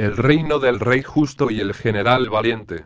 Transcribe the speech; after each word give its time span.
el 0.00 0.16
reino 0.16 0.60
del 0.60 0.78
rey 0.78 1.02
justo 1.02 1.50
y 1.50 1.58
el 1.58 1.74
general 1.74 2.30
valiente. 2.30 2.84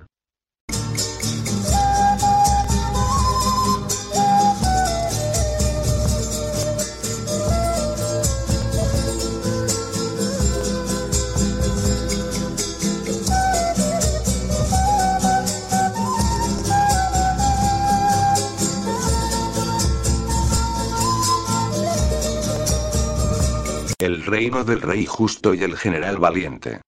El 23.98 24.24
reino 24.24 24.64
del 24.64 24.80
rey 24.80 25.04
justo 25.04 25.52
y 25.52 25.62
el 25.62 25.76
general 25.76 26.16
valiente. 26.16 26.80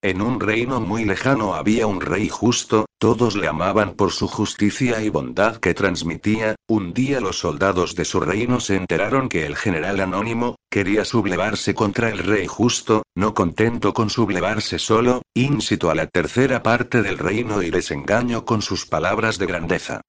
En 0.00 0.22
un 0.22 0.38
reino 0.38 0.80
muy 0.80 1.04
lejano 1.04 1.56
había 1.56 1.88
un 1.88 2.00
rey 2.00 2.28
justo, 2.28 2.86
todos 2.98 3.34
le 3.34 3.48
amaban 3.48 3.94
por 3.94 4.12
su 4.12 4.28
justicia 4.28 5.02
y 5.02 5.08
bondad 5.08 5.56
que 5.56 5.74
transmitía, 5.74 6.54
un 6.68 6.94
día 6.94 7.20
los 7.20 7.40
soldados 7.40 7.96
de 7.96 8.04
su 8.04 8.20
reino 8.20 8.60
se 8.60 8.76
enteraron 8.76 9.28
que 9.28 9.44
el 9.44 9.56
general 9.56 9.98
anónimo, 9.98 10.54
quería 10.70 11.04
sublevarse 11.04 11.74
contra 11.74 12.10
el 12.10 12.18
rey 12.18 12.46
justo, 12.46 13.02
no 13.16 13.34
contento 13.34 13.92
con 13.92 14.08
sublevarse 14.08 14.78
solo, 14.78 15.22
incitó 15.34 15.90
a 15.90 15.96
la 15.96 16.06
tercera 16.06 16.62
parte 16.62 17.02
del 17.02 17.18
reino 17.18 17.60
y 17.60 17.72
les 17.72 17.90
engañó 17.90 18.44
con 18.44 18.62
sus 18.62 18.86
palabras 18.86 19.36
de 19.38 19.46
grandeza. 19.46 20.00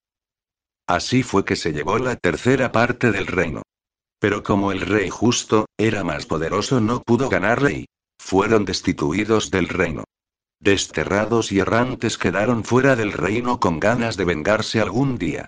Así 0.88 1.24
fue 1.24 1.46
que 1.46 1.56
se 1.56 1.74
llevó 1.74 1.98
la 1.98 2.16
tercera 2.16 2.72
parte 2.72 3.12
del 3.12 3.26
reino. 3.26 3.64
Pero 4.20 4.44
como 4.44 4.72
el 4.72 4.82
rey 4.82 5.10
justo, 5.10 5.66
era 5.80 6.04
más 6.04 6.28
poderoso 6.28 6.80
no 6.80 7.02
pudo 7.02 7.28
ganarle 7.30 7.72
y 7.74 7.86
fueron 8.20 8.66
destituidos 8.66 9.50
del 9.50 9.68
reino. 9.68 10.04
Desterrados 10.60 11.52
y 11.52 11.60
errantes 11.60 12.18
quedaron 12.18 12.64
fuera 12.64 12.96
del 12.96 13.14
reino 13.14 13.60
con 13.60 13.80
ganas 13.80 14.18
de 14.18 14.26
vengarse 14.26 14.80
algún 14.80 15.18
día. 15.18 15.48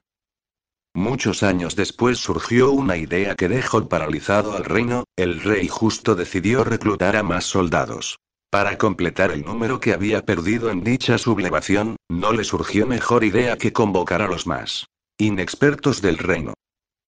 Muchos 0.94 1.44
años 1.44 1.76
después 1.76 2.18
surgió 2.18 2.72
una 2.72 2.98
idea 2.98 3.36
que 3.36 3.48
dejó 3.48 3.88
paralizado 3.88 4.54
al 4.54 4.66
reino, 4.66 5.04
el 5.16 5.42
rey 5.42 5.68
justo 5.68 6.16
decidió 6.16 6.64
reclutar 6.64 7.16
a 7.16 7.24
más 7.24 7.46
soldados. 7.46 8.18
Para 8.50 8.78
completar 8.78 9.32
el 9.32 9.46
número 9.46 9.80
que 9.80 9.94
había 9.94 10.26
perdido 10.26 10.70
en 10.70 10.84
dicha 10.84 11.18
sublevación, 11.18 11.96
no 12.10 12.34
le 12.34 12.44
surgió 12.44 12.88
mejor 12.88 13.24
idea 13.24 13.58
que 13.58 13.72
convocar 13.72 14.22
a 14.22 14.28
los 14.28 14.48
más 14.48 14.88
inexpertos 15.18 16.02
del 16.02 16.18
reino. 16.18 16.54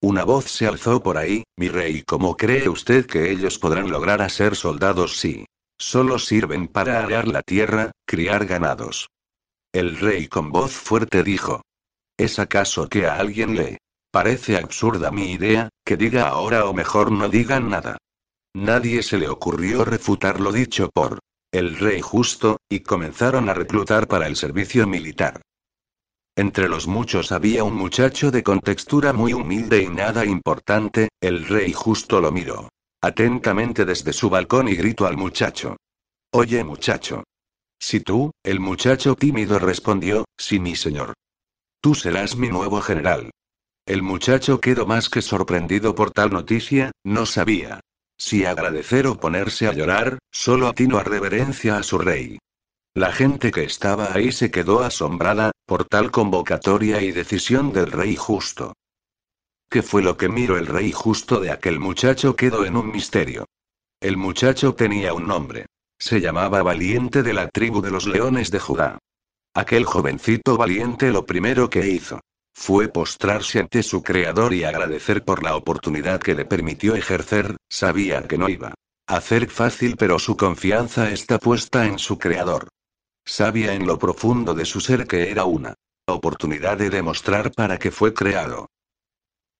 Una 0.02 0.24
voz 0.24 0.46
se 0.46 0.68
alzó 0.68 1.02
por 1.02 1.18
ahí, 1.18 1.44
mi 1.58 1.68
rey, 1.68 2.04
¿cómo 2.04 2.38
cree 2.38 2.70
usted 2.70 3.06
que 3.06 3.32
ellos 3.32 3.58
podrán 3.58 3.90
lograr 3.90 4.22
a 4.22 4.30
ser 4.30 4.56
soldados 4.56 5.18
si 5.18 5.46
solo 5.78 6.20
sirven 6.20 6.68
para 6.68 7.04
arar 7.04 7.28
la 7.28 7.42
tierra, 7.42 7.92
criar 8.06 8.46
ganados? 8.46 9.10
El 9.74 9.98
rey 9.98 10.28
con 10.28 10.52
voz 10.52 10.72
fuerte 10.72 11.24
dijo. 11.24 11.62
¿Es 12.18 12.40
acaso 12.40 12.88
que 12.90 13.08
a 13.08 13.16
alguien 13.16 13.56
le 13.56 13.80
parece 14.12 14.58
absurda 14.58 15.12
mi 15.12 15.32
idea, 15.32 15.70
que 15.84 15.98
diga 15.98 16.28
ahora 16.28 16.66
o 16.66 16.74
mejor 16.74 17.12
no 17.12 17.28
digan 17.28 17.70
nada? 17.70 17.98
Nadie 18.54 19.02
se 19.02 19.18
le 19.18 19.28
ocurrió 19.30 19.84
refutar 19.84 20.40
lo 20.40 20.52
dicho 20.52 20.90
por 20.94 21.20
el 21.52 21.78
rey 21.78 22.02
justo, 22.02 22.58
y 22.70 22.80
comenzaron 22.80 23.50
a 23.50 23.54
reclutar 23.54 24.08
para 24.08 24.28
el 24.28 24.36
servicio 24.36 24.88
militar. 24.88 25.42
Entre 26.36 26.68
los 26.68 26.88
muchos 26.88 27.32
había 27.32 27.64
un 27.64 27.76
muchacho 27.76 28.32
de 28.32 28.42
contextura 28.42 29.14
muy 29.14 29.34
humilde 29.34 29.84
y 29.84 29.88
nada 29.88 30.26
importante, 30.26 31.10
el 31.22 31.48
rey 31.48 31.72
justo 31.74 32.22
lo 32.22 32.32
miró 32.32 32.70
atentamente 33.04 33.84
desde 33.84 34.14
su 34.14 34.30
balcón 34.30 34.70
y 34.70 34.76
gritó 34.76 35.06
al 35.06 35.18
muchacho. 35.18 35.76
Oye 36.32 36.64
muchacho. 36.64 37.26
Si 37.78 38.00
tú, 38.00 38.32
el 38.44 38.62
muchacho 38.62 39.16
tímido 39.16 39.60
respondió, 39.60 40.24
sí 40.38 40.58
mi 40.58 40.78
señor. 40.78 41.14
Tú 41.82 41.96
serás 41.96 42.38
mi 42.38 42.48
nuevo 42.48 42.80
general. 42.80 43.30
El 43.86 44.04
muchacho 44.04 44.62
quedó 44.62 44.86
más 44.86 45.10
que 45.10 45.22
sorprendido 45.22 45.94
por 45.94 46.12
tal 46.12 46.32
noticia, 46.32 46.92
no 47.04 47.26
sabía. 47.26 47.82
Si 48.18 48.46
agradecer 48.46 49.06
o 49.08 49.20
ponerse 49.20 49.68
a 49.68 49.74
llorar, 49.74 50.20
solo 50.32 50.70
atinó 50.70 50.98
a 50.98 51.04
reverencia 51.04 51.76
a 51.76 51.84
su 51.84 51.98
rey. 51.98 52.40
La 52.94 53.12
gente 53.12 53.52
que 53.52 53.66
estaba 53.66 54.14
ahí 54.14 54.32
se 54.32 54.50
quedó 54.50 54.82
asombrada, 54.82 55.52
por 55.66 55.84
tal 55.84 56.10
convocatoria 56.10 57.02
y 57.02 57.12
decisión 57.12 57.74
del 57.74 57.92
rey 57.92 58.16
justo. 58.16 58.72
¿Qué 59.74 59.82
fue 59.82 60.04
lo 60.04 60.18
que 60.18 60.30
miró 60.30 60.60
el 60.60 60.68
rey 60.68 60.92
justo 60.92 61.40
de 61.40 61.50
aquel 61.50 61.80
muchacho? 61.80 62.36
Quedó 62.36 62.64
en 62.64 62.78
un 62.78 62.92
misterio. 62.92 63.48
El 64.00 64.18
muchacho 64.18 64.76
tenía 64.76 65.16
un 65.16 65.26
nombre. 65.26 65.66
Se 65.98 66.22
llamaba 66.22 66.62
Valiente 66.62 67.24
de 67.24 67.34
la 67.34 67.48
tribu 67.48 67.82
de 67.82 67.90
los 67.90 68.06
leones 68.06 68.52
de 68.52 68.60
Judá. 68.60 69.00
Aquel 69.56 69.86
jovencito 69.86 70.58
valiente 70.58 71.10
lo 71.10 71.26
primero 71.26 71.72
que 71.72 71.88
hizo 71.88 72.20
fue 72.54 72.88
postrarse 72.88 73.58
ante 73.58 73.82
su 73.82 74.04
creador 74.04 74.54
y 74.54 74.64
agradecer 74.64 75.26
por 75.26 75.42
la 75.42 75.56
oportunidad 75.56 76.20
que 76.22 76.36
le 76.36 76.46
permitió 76.46 76.94
ejercer, 76.94 77.58
sabía 77.68 78.28
que 78.28 78.38
no 78.38 78.50
iba 78.50 78.76
a 79.08 79.16
hacer 79.16 79.50
fácil 79.50 79.96
pero 79.98 80.20
su 80.20 80.38
confianza 80.38 81.10
está 81.10 81.40
puesta 81.40 81.88
en 81.88 81.98
su 81.98 82.20
creador. 82.20 82.68
Sabía 83.26 83.74
en 83.74 83.88
lo 83.88 83.98
profundo 83.98 84.54
de 84.54 84.66
su 84.66 84.82
ser 84.82 85.08
que 85.08 85.32
era 85.32 85.46
una 85.46 85.74
oportunidad 86.06 86.78
de 86.78 86.92
demostrar 86.92 87.52
para 87.52 87.80
qué 87.80 87.90
fue 87.90 88.14
creado. 88.14 88.68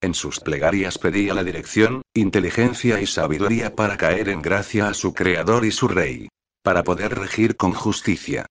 En 0.04 0.14
sus 0.14 0.42
plegarias 0.42 0.98
pedía 0.98 1.34
la 1.34 1.46
dirección, 1.46 2.02
inteligencia 2.14 3.00
y 3.00 3.08
sabiduría 3.08 3.74
para 3.74 3.96
caer 3.96 4.28
en 4.28 4.42
gracia 4.42 4.90
a 4.90 4.94
su 4.94 5.14
Creador 5.14 5.64
y 5.64 5.72
su 5.72 5.88
Rey. 5.88 6.28
Para 6.62 6.84
poder 6.84 7.18
regir 7.18 7.56
con 7.56 7.72
justicia. 7.72 8.46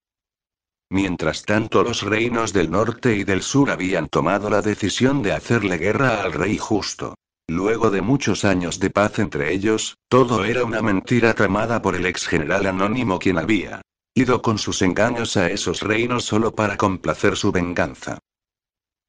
Mientras 0.88 1.42
tanto 1.42 1.82
los 1.84 2.04
reinos 2.04 2.54
del 2.54 2.70
norte 2.70 3.14
y 3.16 3.24
del 3.24 3.42
sur 3.42 3.70
habían 3.70 4.08
tomado 4.08 4.48
la 4.48 4.62
decisión 4.62 5.22
de 5.22 5.32
hacerle 5.32 5.76
guerra 5.76 6.22
al 6.22 6.32
Rey 6.32 6.56
justo. 6.56 7.16
Luego 7.46 7.90
de 7.90 8.00
muchos 8.00 8.46
años 8.46 8.80
de 8.80 8.88
paz 8.88 9.18
entre 9.18 9.52
ellos, 9.52 9.98
todo 10.08 10.46
era 10.46 10.64
una 10.64 10.80
mentira 10.80 11.34
tramada 11.34 11.82
por 11.82 11.96
el 11.96 12.06
ex 12.06 12.26
general 12.26 12.64
anónimo 12.64 13.18
quien 13.18 13.36
había 13.36 13.82
ido 14.14 14.40
con 14.40 14.56
sus 14.56 14.80
engaños 14.80 15.36
a 15.36 15.50
esos 15.50 15.82
reinos 15.82 16.24
solo 16.24 16.54
para 16.54 16.78
complacer 16.78 17.36
su 17.36 17.52
venganza. 17.52 18.20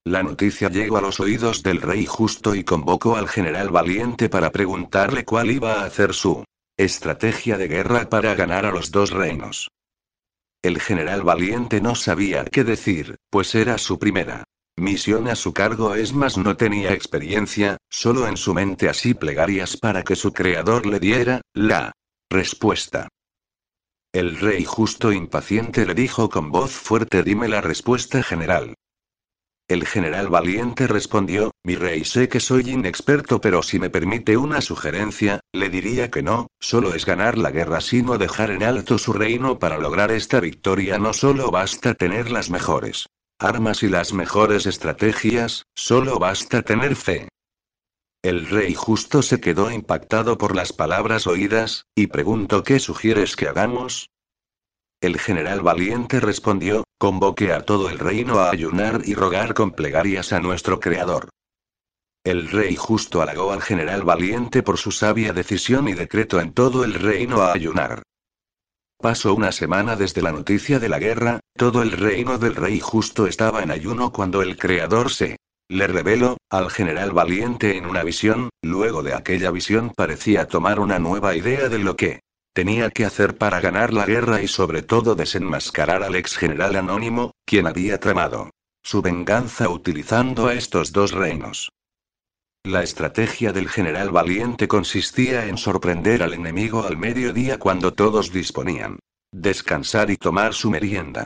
La 0.05 0.21
noticia 0.21 0.69
llegó 0.69 0.97
a 0.97 1.01
los 1.01 1.21
oídos 1.21 1.63
del 1.63 1.81
rey 1.81 2.05
justo 2.05 2.55
y 2.55 2.65
convocó 2.65 3.15
al 3.15 3.29
general 3.29 3.69
valiente 3.69 4.27
para 4.27 4.51
preguntarle 4.51 5.23
cuál 5.23 5.50
iba 5.50 5.75
a 5.75 5.85
hacer 5.85 6.13
su 6.13 6.44
estrategia 6.77 7.57
de 7.57 7.69
guerra 7.69 8.09
para 8.09 8.35
ganar 8.35 8.65
a 8.65 8.71
los 8.71 8.91
dos 8.91 9.11
reinos. 9.11 9.69
El 10.61 10.81
general 10.81 11.23
valiente 11.23 11.79
no 11.79 11.95
sabía 11.95 12.44
qué 12.44 12.65
decir, 12.65 13.15
pues 13.29 13.55
era 13.55 13.77
su 13.77 13.97
primera 13.97 14.44
misión 14.75 15.27
a 15.27 15.35
su 15.35 15.53
cargo, 15.53 15.95
es 15.95 16.13
más, 16.13 16.38
no 16.38 16.57
tenía 16.57 16.94
experiencia, 16.94 17.77
solo 17.89 18.27
en 18.27 18.38
su 18.38 18.53
mente 18.53 18.89
así 18.89 19.13
plegarias 19.13 19.77
para 19.77 20.03
que 20.03 20.15
su 20.15 20.33
creador 20.33 20.85
le 20.85 20.99
diera 20.99 21.41
la 21.53 21.94
respuesta. 22.29 23.07
El 24.11 24.38
rey 24.38 24.65
justo 24.65 25.11
impaciente 25.11 25.85
le 25.85 25.94
dijo 25.94 26.29
con 26.29 26.51
voz 26.51 26.71
fuerte 26.71 27.23
dime 27.23 27.47
la 27.47 27.61
respuesta 27.61 28.21
general. 28.21 28.75
El 29.68 29.88
general 29.88 30.27
valiente 30.27 30.88
respondió, 30.88 31.51
mi 31.63 31.75
rey 31.75 32.04
sé 32.04 32.27
que 32.27 32.39
soy 32.39 32.69
inexperto 32.69 33.39
pero 33.39 33.63
si 33.63 33.80
me 33.80 33.89
permite 33.89 34.36
una 34.36 34.62
sugerencia, 34.62 35.39
le 35.54 35.69
diría 35.69 36.12
que 36.12 36.21
no, 36.21 36.48
solo 36.60 36.94
es 36.94 37.06
ganar 37.06 37.38
la 37.38 37.51
guerra 37.51 37.80
sino 37.80 38.18
dejar 38.18 38.51
en 38.51 38.63
alto 38.63 38.98
su 38.98 39.13
reino 39.13 39.60
para 39.60 39.77
lograr 39.77 40.12
esta 40.12 40.39
victoria 40.39 40.98
no 40.98 41.13
solo 41.13 41.50
basta 41.50 41.94
tener 41.94 42.30
las 42.30 42.50
mejores 42.50 43.07
armas 43.39 43.83
y 43.83 43.89
las 43.89 44.13
mejores 44.13 44.65
estrategias, 44.65 45.66
solo 45.75 46.18
basta 46.18 46.62
tener 46.62 46.95
fe. 46.95 47.27
El 48.21 48.48
rey 48.48 48.74
justo 48.74 49.21
se 49.21 49.42
quedó 49.42 49.69
impactado 49.69 50.38
por 50.38 50.56
las 50.56 50.71
palabras 50.71 51.27
oídas, 51.27 51.86
y 51.94 52.07
preguntó 52.07 52.63
¿qué 52.63 52.80
sugieres 52.80 53.36
que 53.36 53.50
hagamos? 53.50 54.12
El 55.03 55.19
general 55.19 55.59
valiente 55.59 56.21
respondió, 56.21 56.85
convoque 56.97 57.51
a 57.51 57.65
todo 57.65 57.89
el 57.89 58.00
reino 58.00 58.39
a 58.39 58.50
ayunar 58.50 59.01
y 59.03 59.15
rogar 59.15 59.53
con 59.53 59.71
plegarias 59.71 60.31
a 60.31 60.39
nuestro 60.39 60.79
Creador. 60.79 61.27
El 62.23 62.50
rey 62.50 62.77
justo 62.77 63.21
halagó 63.21 63.51
al 63.51 63.61
general 63.61 64.03
valiente 64.03 64.63
por 64.63 64.77
su 64.77 64.94
sabia 64.94 65.33
decisión 65.33 65.89
y 65.89 65.94
decreto 65.94 66.39
en 66.39 66.53
todo 66.53 66.85
el 66.85 66.94
reino 66.94 67.41
a 67.41 67.51
ayunar. 67.51 68.03
Pasó 68.97 69.33
una 69.33 69.51
semana 69.51 69.97
desde 69.97 70.21
la 70.21 70.31
noticia 70.31 70.79
de 70.79 70.88
la 70.88 71.00
guerra, 71.00 71.41
todo 71.57 71.81
el 71.81 71.91
reino 71.91 72.38
del 72.38 72.56
rey 72.56 72.79
justo 72.79 73.27
estaba 73.27 73.61
en 73.61 73.71
ayuno 73.71 74.13
cuando 74.13 74.41
el 74.41 74.57
Creador 74.57 75.11
se 75.11 75.35
le 75.67 75.88
reveló, 75.88 76.38
al 76.49 76.71
general 76.71 77.11
valiente 77.11 77.75
en 77.75 77.88
una 77.88 78.03
visión, 78.03 78.51
luego 78.61 79.03
de 79.03 79.15
aquella 79.15 79.51
visión 79.51 79.91
parecía 79.94 80.47
tomar 80.47 80.79
una 80.79 80.97
nueva 80.97 81.35
idea 81.35 81.67
de 81.67 81.79
lo 81.79 81.97
que 81.97 82.21
tenía 82.53 82.89
que 82.89 83.05
hacer 83.05 83.38
para 83.38 83.59
ganar 83.59 83.94
la 83.94 84.05
guerra 84.05 84.41
y 84.41 84.47
sobre 84.47 84.81
todo 84.81 85.15
desenmascarar 85.15 86.03
al 86.03 86.15
ex 86.15 86.38
general 86.38 86.75
anónimo, 86.75 87.31
quien 87.45 87.67
había 87.67 88.00
tramado 88.00 88.51
su 88.83 89.01
venganza 89.01 89.69
utilizando 89.69 90.47
a 90.47 90.53
estos 90.53 90.91
dos 90.91 91.13
reinos. 91.13 91.71
La 92.65 92.83
estrategia 92.83 93.51
del 93.53 93.69
general 93.69 94.11
valiente 94.11 94.67
consistía 94.67 95.47
en 95.47 95.57
sorprender 95.57 96.21
al 96.21 96.33
enemigo 96.33 96.83
al 96.83 96.97
mediodía 96.97 97.59
cuando 97.59 97.94
todos 97.94 98.31
disponían 98.31 98.99
descansar 99.33 100.11
y 100.11 100.17
tomar 100.17 100.53
su 100.53 100.69
merienda. 100.69 101.25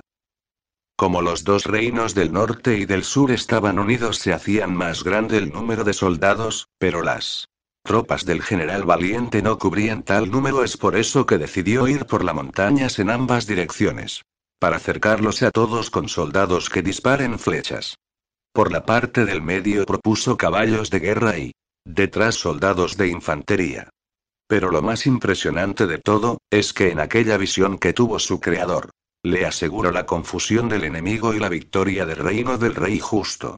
Como 0.95 1.21
los 1.21 1.43
dos 1.43 1.65
reinos 1.65 2.15
del 2.15 2.31
norte 2.31 2.77
y 2.77 2.85
del 2.85 3.03
sur 3.03 3.31
estaban 3.31 3.77
unidos 3.77 4.17
se 4.17 4.33
hacían 4.33 4.73
más 4.75 5.03
grande 5.03 5.37
el 5.37 5.51
número 5.51 5.83
de 5.83 5.93
soldados, 5.93 6.69
pero 6.79 7.03
las 7.03 7.49
tropas 7.87 8.25
del 8.25 8.43
general 8.43 8.83
valiente 8.83 9.41
no 9.41 9.57
cubrían 9.57 10.03
tal 10.03 10.29
número 10.29 10.63
es 10.63 10.77
por 10.77 10.95
eso 10.95 11.25
que 11.25 11.39
decidió 11.39 11.87
ir 11.87 12.05
por 12.05 12.23
las 12.23 12.35
montañas 12.35 12.99
en 12.99 13.09
ambas 13.09 13.47
direcciones. 13.47 14.21
Para 14.59 14.77
acercarlos 14.77 15.41
a 15.41 15.49
todos 15.49 15.89
con 15.89 16.07
soldados 16.07 16.69
que 16.69 16.83
disparen 16.83 17.39
flechas. 17.39 17.95
Por 18.53 18.71
la 18.71 18.85
parte 18.85 19.25
del 19.25 19.41
medio 19.41 19.85
propuso 19.85 20.37
caballos 20.37 20.91
de 20.91 20.99
guerra 20.99 21.37
y 21.39 21.53
detrás 21.85 22.35
soldados 22.35 22.97
de 22.97 23.07
infantería. 23.07 23.89
Pero 24.47 24.69
lo 24.69 24.81
más 24.81 25.07
impresionante 25.07 25.87
de 25.87 25.97
todo, 25.97 26.37
es 26.51 26.73
que 26.73 26.91
en 26.91 26.99
aquella 26.99 27.37
visión 27.37 27.77
que 27.77 27.93
tuvo 27.93 28.19
su 28.19 28.39
creador, 28.39 28.91
le 29.23 29.45
aseguró 29.45 29.91
la 29.91 30.05
confusión 30.05 30.69
del 30.69 30.83
enemigo 30.83 31.33
y 31.33 31.39
la 31.39 31.49
victoria 31.49 32.05
del 32.05 32.17
reino 32.17 32.57
del 32.57 32.75
rey 32.75 32.99
justo. 32.99 33.57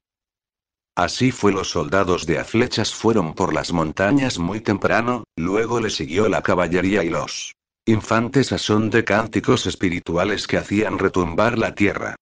Así 0.95 1.31
fue 1.31 1.51
los 1.51 1.69
soldados 1.69 2.25
de 2.25 2.39
a 2.39 2.45
flechas 2.45 2.93
fueron 2.93 3.33
por 3.33 3.53
las 3.53 3.71
montañas 3.71 4.37
muy 4.37 4.61
temprano, 4.61 5.23
luego 5.37 5.79
le 5.79 5.89
siguió 5.89 6.27
la 6.29 6.41
caballería 6.41 7.03
y 7.03 7.09
los 7.09 7.53
infantes 7.85 8.51
a 8.51 8.57
son 8.57 8.89
de 8.89 9.03
cánticos 9.03 9.65
espirituales 9.65 10.45
que 10.45 10.57
hacían 10.57 10.99
retumbar 10.99 11.57
la 11.57 11.73
tierra. 11.73 12.15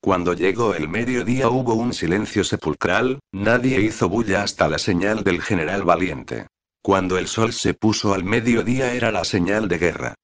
Cuando 0.00 0.32
llegó 0.32 0.74
el 0.74 0.88
mediodía 0.88 1.48
hubo 1.48 1.74
un 1.74 1.92
silencio 1.92 2.44
sepulcral, 2.44 3.18
nadie 3.32 3.80
hizo 3.80 4.08
bulla 4.08 4.44
hasta 4.44 4.68
la 4.68 4.78
señal 4.78 5.24
del 5.24 5.42
general 5.42 5.82
valiente. 5.82 6.46
Cuando 6.82 7.18
el 7.18 7.26
sol 7.26 7.52
se 7.52 7.74
puso 7.74 8.14
al 8.14 8.22
mediodía 8.22 8.94
era 8.94 9.10
la 9.10 9.24
señal 9.24 9.66
de 9.66 9.78
guerra. 9.78 10.14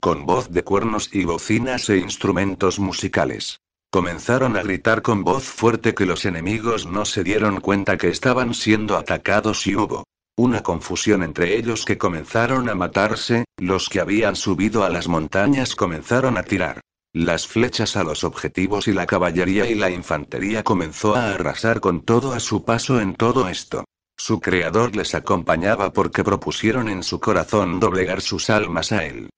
Con 0.00 0.24
voz 0.26 0.50
de 0.50 0.62
cuernos 0.62 1.10
y 1.12 1.24
bocinas 1.24 1.90
e 1.90 1.98
instrumentos 1.98 2.78
musicales. 2.78 3.58
Comenzaron 3.96 4.58
a 4.58 4.62
gritar 4.62 5.00
con 5.00 5.24
voz 5.24 5.44
fuerte 5.44 5.94
que 5.94 6.04
los 6.04 6.26
enemigos 6.26 6.84
no 6.84 7.06
se 7.06 7.24
dieron 7.24 7.62
cuenta 7.62 7.96
que 7.96 8.08
estaban 8.08 8.52
siendo 8.52 8.98
atacados 8.98 9.66
y 9.66 9.74
hubo 9.74 10.04
una 10.36 10.62
confusión 10.62 11.22
entre 11.22 11.56
ellos 11.56 11.86
que 11.86 11.96
comenzaron 11.96 12.68
a 12.68 12.74
matarse, 12.74 13.46
los 13.56 13.88
que 13.88 14.00
habían 14.00 14.36
subido 14.36 14.84
a 14.84 14.90
las 14.90 15.08
montañas 15.08 15.74
comenzaron 15.74 16.36
a 16.36 16.42
tirar 16.42 16.82
las 17.14 17.46
flechas 17.46 17.96
a 17.96 18.04
los 18.04 18.22
objetivos 18.22 18.86
y 18.86 18.92
la 18.92 19.06
caballería 19.06 19.66
y 19.66 19.74
la 19.74 19.88
infantería 19.88 20.62
comenzó 20.62 21.16
a 21.16 21.30
arrasar 21.30 21.80
con 21.80 22.02
todo 22.02 22.34
a 22.34 22.40
su 22.40 22.66
paso 22.66 23.00
en 23.00 23.14
todo 23.14 23.48
esto. 23.48 23.86
Su 24.18 24.40
creador 24.40 24.94
les 24.94 25.14
acompañaba 25.14 25.94
porque 25.94 26.22
propusieron 26.22 26.90
en 26.90 27.02
su 27.02 27.18
corazón 27.18 27.80
doblegar 27.80 28.20
sus 28.20 28.50
almas 28.50 28.92
a 28.92 29.06
él. 29.06 29.30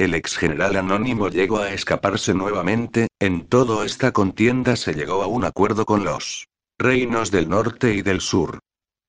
El 0.00 0.14
ex 0.14 0.38
general 0.38 0.76
anónimo 0.76 1.28
llegó 1.28 1.58
a 1.58 1.74
escaparse 1.74 2.32
nuevamente, 2.32 3.08
en 3.20 3.46
toda 3.46 3.84
esta 3.84 4.12
contienda 4.12 4.74
se 4.76 4.94
llegó 4.94 5.22
a 5.22 5.26
un 5.26 5.44
acuerdo 5.44 5.84
con 5.84 6.04
los 6.04 6.46
reinos 6.78 7.30
del 7.30 7.50
norte 7.50 7.92
y 7.92 8.00
del 8.00 8.22
sur. 8.22 8.60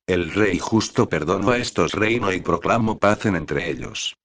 El 0.06 0.34
rey 0.34 0.58
justo 0.58 1.08
perdonó 1.08 1.52
a 1.52 1.56
estos 1.56 1.94
reinos 1.94 2.34
y 2.34 2.42
proclamó 2.42 2.98
paz 2.98 3.24
en 3.24 3.36
entre 3.36 3.70
ellos. 3.70 4.16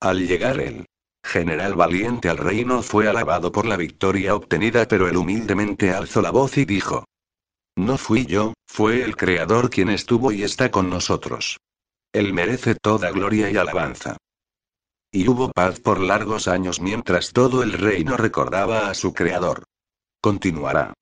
Al 0.00 0.24
llegar 0.24 0.60
el 0.60 0.86
general 1.24 1.74
valiente 1.74 2.28
al 2.28 2.38
reino 2.38 2.84
fue 2.84 3.08
alabado 3.08 3.50
por 3.50 3.66
la 3.66 3.76
victoria 3.76 4.36
obtenida, 4.36 4.86
pero 4.86 5.08
él 5.08 5.16
humildemente 5.16 5.90
alzó 5.90 6.22
la 6.22 6.30
voz 6.30 6.56
y 6.56 6.64
dijo: 6.64 7.04
No 7.74 7.98
fui 7.98 8.26
yo, 8.26 8.54
fue 8.68 9.02
el 9.02 9.16
Creador 9.16 9.70
quien 9.70 9.88
estuvo 9.88 10.30
y 10.30 10.44
está 10.44 10.70
con 10.70 10.88
nosotros. 10.88 11.58
Él 12.12 12.32
merece 12.32 12.76
toda 12.76 13.10
gloria 13.10 13.50
y 13.50 13.56
alabanza. 13.56 14.18
Y 15.14 15.28
hubo 15.28 15.52
paz 15.52 15.78
por 15.78 16.00
largos 16.00 16.48
años 16.48 16.80
mientras 16.80 17.32
todo 17.32 17.62
el 17.62 17.74
reino 17.74 18.16
recordaba 18.16 18.88
a 18.88 18.94
su 18.94 19.12
Creador. 19.12 19.64
Continuará. 20.22 20.94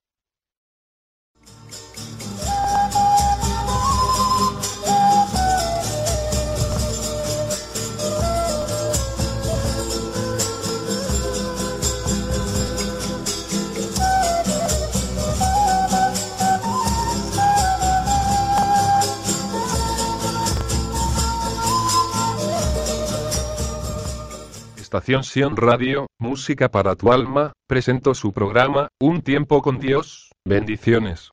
Estación 24.90 25.22
Sion 25.22 25.56
Radio, 25.56 26.08
Música 26.18 26.68
para 26.68 26.96
tu 26.96 27.12
alma, 27.12 27.52
presentó 27.68 28.12
su 28.12 28.32
programa, 28.32 28.88
Un 29.00 29.22
tiempo 29.22 29.62
con 29.62 29.78
Dios, 29.78 30.32
bendiciones. 30.44 31.30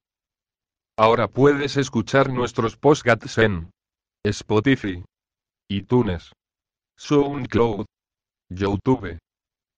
Ahora 0.96 1.28
puedes 1.28 1.76
escuchar 1.76 2.32
nuestros 2.32 2.78
podcasts 2.78 3.40
en 3.40 3.72
Spotify, 4.24 5.04
iTunes, 5.72 6.34
SoundCloud, 7.00 7.88
YouTube. 8.48 9.18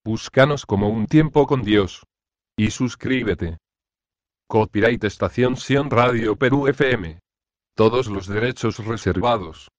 Búscanos 0.05 0.65
como 0.65 0.89
Un 0.89 1.07
tiempo 1.07 1.47
con 1.47 1.63
Dios. 1.63 2.03
Y 2.57 2.71
suscríbete. 2.71 3.59
Copyright 4.49 5.01
Estación 5.05 5.55
Sion 5.55 5.89
Radio 5.89 6.35
Perú 6.35 6.67
FM. 6.67 7.19
Todos 7.77 8.07
los 8.07 8.27
derechos 8.27 8.85
reservados. 8.85 9.69